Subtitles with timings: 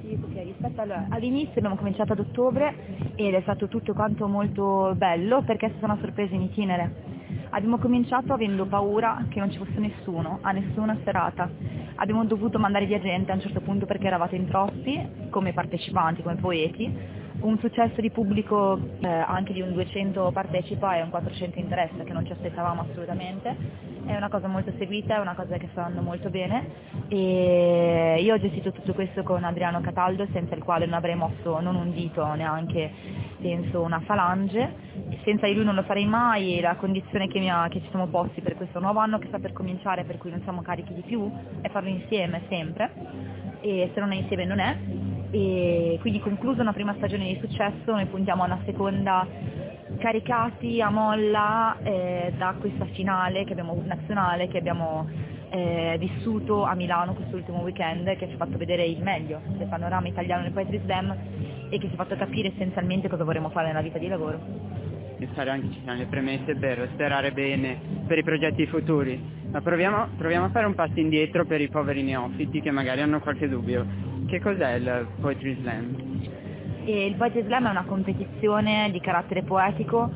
[0.00, 2.74] Sì, ok, rispetto al- all'inizio abbiamo cominciato ad ottobre
[3.14, 6.90] ed è stato tutto quanto molto bello perché è stata una sorpresa in itinere.
[7.50, 11.50] Abbiamo cominciato avendo paura che non ci fosse nessuno, a nessuna serata.
[11.96, 16.22] Abbiamo dovuto mandare via gente a un certo punto perché eravate in troppi, come partecipanti,
[16.22, 17.20] come poeti.
[17.40, 22.12] Un successo di pubblico eh, anche di un 200 partecipa e un 400 interessa che
[22.12, 23.54] non ci aspettavamo assolutamente.
[24.06, 26.66] È una cosa molto seguita, è una cosa che sta andando molto bene
[27.08, 27.71] e
[28.20, 31.74] io ho gestito tutto questo con Adriano Cataldo senza il quale non avrei mosso non
[31.74, 32.90] un dito, neanche
[33.40, 34.90] penso una falange.
[35.24, 38.40] Senza di lui non lo farei mai, la condizione che, ha- che ci siamo posti
[38.40, 41.30] per questo nuovo anno che sta per cominciare, per cui non siamo carichi di più,
[41.60, 42.90] è farlo insieme sempre
[43.60, 44.76] e se non è insieme non è.
[45.30, 49.26] E quindi conclusa una prima stagione di successo, noi puntiamo a una seconda
[49.98, 55.08] caricati a molla eh, da questa finale che abbiamo, nazionale che abbiamo
[55.52, 60.08] eh, vissuto a Milano quest'ultimo weekend che ci ha fatto vedere il meglio del panorama
[60.08, 61.14] italiano del Poetry Slam
[61.68, 64.40] e che ci ha fatto capire essenzialmente cosa vorremmo fare nella vita di lavoro.
[65.18, 69.40] e fare anche ci sono le premesse per sperare bene per i progetti futuri.
[69.50, 73.20] Ma proviamo, proviamo a fare un passo indietro per i poveri neofiti che magari hanno
[73.20, 73.86] qualche dubbio.
[74.26, 76.20] Che cos'è il Poetry Slam?
[76.84, 80.10] E il Poetry Slam è una competizione di carattere poetico,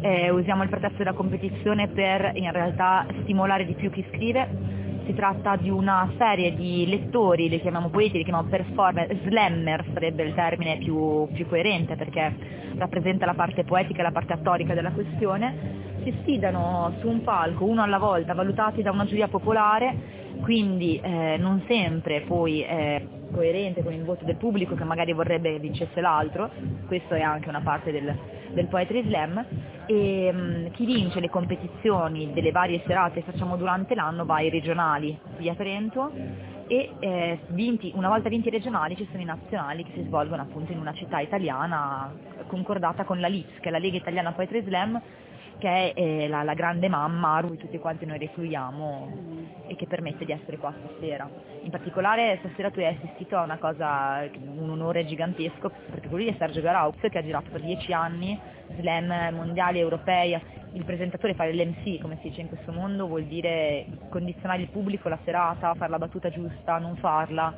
[0.00, 4.75] eh, usiamo il pretesto della competizione per in realtà stimolare di più chi scrive.
[5.06, 10.24] Si tratta di una serie di lettori, li chiamiamo poeti, li chiamiamo performer, slammer sarebbe
[10.24, 12.34] il termine più, più coerente perché
[12.76, 15.84] rappresenta la parte poetica e la parte attorica della questione.
[16.02, 21.36] Si sfidano su un palco uno alla volta, valutati da una giuria popolare quindi eh,
[21.38, 23.02] non sempre poi è
[23.36, 26.50] coerente con il voto del pubblico che magari vorrebbe vincesse l'altro,
[26.86, 28.16] questo è anche una parte del,
[28.52, 29.44] del Poetry Slam,
[29.84, 34.48] e mh, chi vince le competizioni delle varie serate che facciamo durante l'anno va ai
[34.48, 36.10] regionali qui a Trento
[36.66, 40.42] e eh, vinti- una volta vinti i regionali ci sono i nazionali che si svolgono
[40.42, 42.12] appunto in una città italiana
[42.46, 45.00] concordata con la LIS, che è la Lega Italiana Poetry Slam,
[45.58, 49.86] che è eh, la, la grande mamma a cui tutti quanti noi refluiamo e che
[49.86, 51.28] permette di essere qua stasera.
[51.62, 56.30] In particolare stasera tu hai assistito a una cosa, un onore gigantesco, perché quello lì
[56.30, 58.38] è Sergio Garaux che ha girato per dieci anni
[58.78, 60.38] slam mondiali, europei,
[60.72, 65.08] il presentatore fare l'MC, come si dice in questo mondo, vuol dire condizionare il pubblico
[65.08, 67.54] la serata, fare la battuta giusta, non farla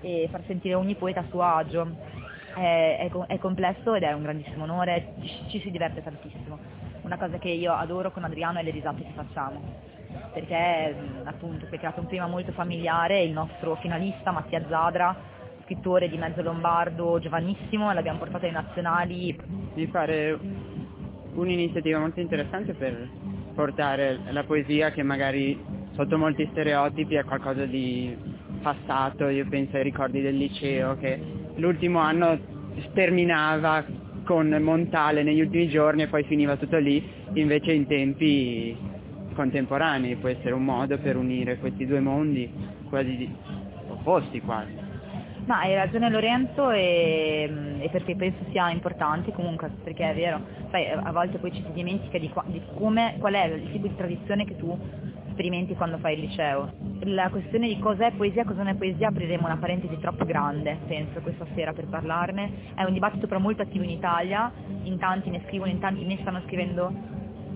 [0.00, 2.26] e far sentire ogni poeta a suo agio.
[2.54, 6.58] È, è è complesso ed è un grandissimo onore, ci, ci si diverte tantissimo.
[7.02, 9.60] Una cosa che io adoro con Adriano è le risate che facciamo,
[10.32, 15.16] perché mh, appunto si è creato un clima molto familiare, il nostro finalista Mattia Zadra,
[15.64, 19.38] scrittore di mezzo lombardo, giovanissimo, l'abbiamo portato ai nazionali,
[19.74, 20.38] Mi pare
[21.34, 23.08] un'iniziativa molto interessante per
[23.54, 25.58] portare la poesia che magari
[25.92, 28.16] sotto molti stereotipi è qualcosa di
[28.62, 31.20] passato, io penso ai ricordi del liceo che
[31.58, 32.38] l'ultimo anno
[32.92, 33.84] terminava
[34.24, 37.02] con Montale negli ultimi giorni e poi finiva tutto lì,
[37.34, 38.76] invece in tempi
[39.34, 42.52] contemporanei può essere un modo per unire questi due mondi
[42.88, 43.32] quasi
[43.88, 44.86] opposti quasi.
[45.46, 50.40] Ma hai ragione Lorenzo e, e perché penso sia importante comunque, perché è vero,
[50.70, 53.86] sai, a volte poi ci si dimentica di, qua- di come, qual è il tipo
[53.86, 54.78] di tradizione che tu
[55.38, 56.72] sperimenti quando fai il liceo.
[57.02, 61.20] La questione di cos'è poesia, cosa non è poesia, apriremo una parentesi troppo grande, penso,
[61.20, 62.72] questa sera per parlarne.
[62.74, 64.50] È un dibattito però molto attivo in Italia,
[64.82, 66.92] in tanti ne scrivono, in tanti ne stanno scrivendo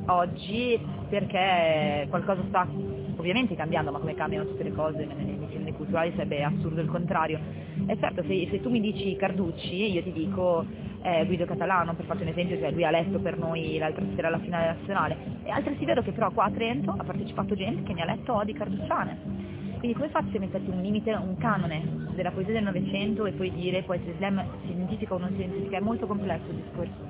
[0.06, 2.68] oggi perché qualcosa sta
[3.16, 7.40] ovviamente cambiando, ma come cambiano tutte le cose nelle vicende culturali sarebbe assurdo il contrario.
[7.86, 10.64] E certo, se, se tu mi dici Carducci, io ti dico
[11.02, 14.28] eh, Guido Catalano, per farti un esempio, cioè lui ha letto per noi l'altra sera
[14.28, 15.16] alla finale nazionale.
[15.42, 18.34] È altresì vero che però qua a Trento ha partecipato gente che mi ha letto
[18.34, 19.40] Odi Carducciane.
[19.78, 21.82] Quindi come faccio a metterti un limite, un canone
[22.14, 25.78] della poesia del Novecento e poi dire poesia slam si identifica o non si identifica?
[25.78, 27.08] È molto complesso il discorso.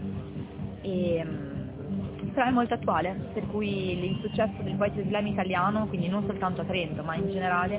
[0.81, 6.09] E, mm, però è molto attuale, per cui il successo del poetry slam italiano, quindi
[6.09, 7.79] non soltanto a Trento, ma in generale,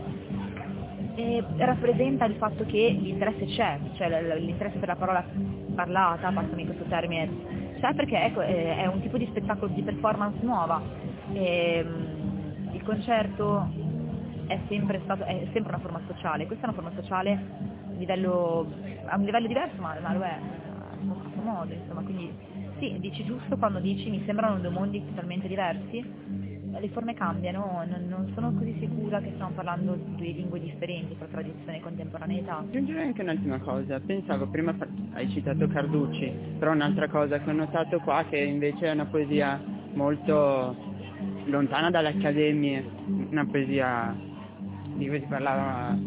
[1.16, 5.26] eh, rappresenta il fatto che l'interesse c'è, cioè l'interesse per la parola
[5.76, 7.30] parlata, passami questo termine,
[7.80, 10.82] c'è perché ecco, eh, è un tipo di spettacolo di performance nuova.
[11.34, 13.70] E, mm, il concerto
[14.48, 18.72] è sempre, stato, è sempre una forma sociale, questa è una forma sociale a, livello,
[19.06, 22.32] a un livello diverso, ma, ma lo è a suo modo, insomma, quindi
[22.80, 26.04] sì, dici giusto quando dici mi sembrano due mondi totalmente diversi,
[26.80, 31.16] le forme cambiano, non, non sono così sicura che stiamo parlando di due lingue differenti
[31.18, 32.58] tra tradizione e contemporaneità.
[32.58, 34.76] Aggiungerei anche un'ultima cosa, pensavo, prima
[35.14, 39.62] hai citato Carducci, però un'altra cosa che ho notato qua che invece è una poesia
[39.94, 40.76] molto
[41.46, 42.84] lontana dalle accademie,
[43.30, 44.16] una poesia
[44.96, 45.98] di cui si parlava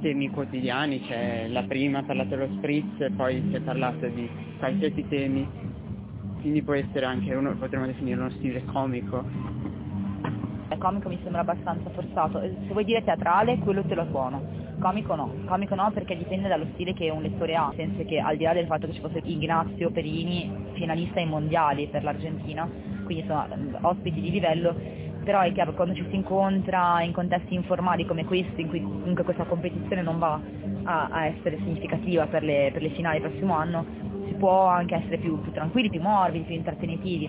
[0.00, 4.28] temi quotidiani, c'è la prima ha parlato dello spritz e poi si è parlato di
[4.58, 5.46] qualsiasi temi,
[6.40, 9.24] quindi può essere anche uno, potremmo definire uno stile comico.
[10.70, 14.42] Il comico mi sembra abbastanza forzato, se vuoi dire teatrale quello te lo suono,
[14.78, 18.20] comico no, comico no perché dipende dallo stile che un lettore ha, nel senso che
[18.20, 22.68] al di là del fatto che ci fosse Ignazio Perini, finalista ai mondiali per l'Argentina,
[23.04, 23.46] quindi sono
[23.80, 24.74] ospiti di livello,
[25.24, 29.24] però è chiaro quando ci si incontra in contesti informali come questi, in cui comunque
[29.24, 30.40] questa competizione non va
[30.84, 33.84] a, a essere significativa per le, per le, finali prossimo anno,
[34.28, 37.28] si può anche essere più, più tranquilli, più morbidi, più intrattenitivi.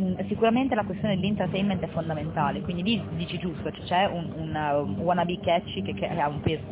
[0.00, 4.94] Mm, sicuramente la questione dell'entertainment è fondamentale, quindi lì dici giusto, cioè c'è un, un,
[4.96, 6.62] un wannabe catchy che, che ha un peso.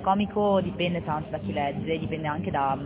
[0.00, 2.78] Comico dipende tanto da chi legge, dipende anche da,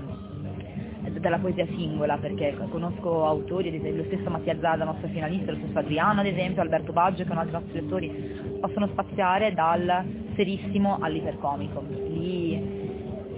[1.21, 5.59] dalla poesia singola, perché conosco autori, ad esempio lo stesso Mattia Zada, nostro finalista, lo
[5.59, 10.05] stesso Adriano ad esempio, Alberto Baggio, che sono altri nostri lettori, possono spaziare dal
[10.35, 11.85] serissimo all'ipercomico.
[12.09, 12.82] Lì,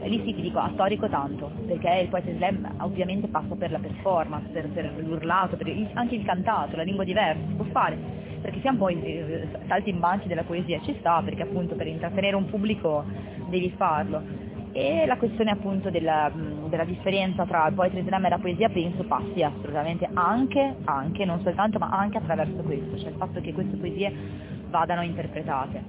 [0.08, 4.48] lì sì ti dico, storico tanto, perché il poeta slam ovviamente passa per la performance,
[4.50, 7.96] per, per l'urlato, per il, anche il cantato, la lingua diversa, si può fare,
[8.40, 12.46] perché siamo poi salti in banchi della poesia, ci sta, perché appunto per intrattenere un
[12.46, 13.04] pubblico
[13.48, 14.42] devi farlo.
[14.72, 16.32] E la questione appunto della,
[16.68, 21.40] della differenza tra il poetry slam e la poesia penso passi assolutamente anche, anche, non
[21.42, 25.82] soltanto, ma anche attraverso questo, cioè il fatto che queste poesie vadano interpretate.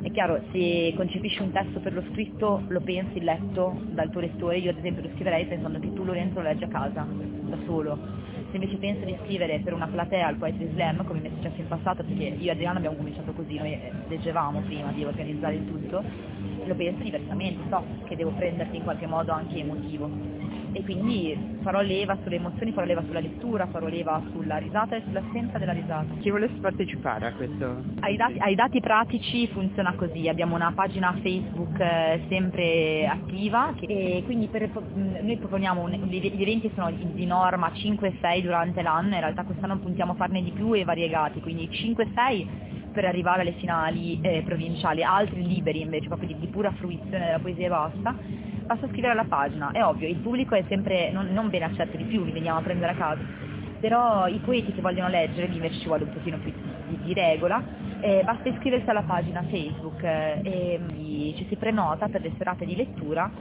[0.00, 4.58] È chiaro, se concepisci un testo per lo scritto, lo pensi letto dal tuo lettore,
[4.58, 7.98] io ad esempio lo scriverei pensando che tu Lorenzo lo leggi a casa, da solo.
[8.50, 11.60] Se invece penso di scrivere per una platea al Poetry Slam, come mi è successo
[11.60, 13.76] in passato, perché io e Adriano abbiamo cominciato così, noi
[14.06, 16.02] leggevamo prima di organizzare il tutto,
[16.64, 20.37] lo penso diversamente, so che devo prenderti in qualche modo anche emotivo
[20.72, 25.02] e quindi farò leva sulle emozioni, farò leva sulla lettura, farò leva sulla risata e
[25.04, 26.06] sull'assenza della risata.
[26.20, 27.82] Chi volesse partecipare a questo?
[28.00, 34.22] Ai dati, ai dati pratici funziona così, abbiamo una pagina Facebook eh, sempre attiva e
[34.24, 39.20] quindi per, noi proponiamo, un, gli eventi sono di, di norma 5-6 durante l'anno, in
[39.20, 42.46] realtà quest'anno puntiamo a farne di più e variegati, quindi 5-6
[42.92, 47.38] per arrivare alle finali eh, provinciali, altri liberi invece, proprio di, di, pura fruizione della
[47.38, 48.16] poesia e basta,
[48.68, 49.70] basta scrivere alla pagina.
[49.72, 52.62] È ovvio, il pubblico è sempre non, non ben accetto di più, li veniamo a
[52.62, 53.22] prendere a casa,
[53.80, 56.52] però i poeti che vogliono leggere, lì invece ci vuole un pochino più
[56.86, 57.62] di, di regola,
[58.00, 62.76] eh, basta iscriversi alla pagina Facebook eh, e ci si prenota per le serate di
[62.76, 63.30] lettura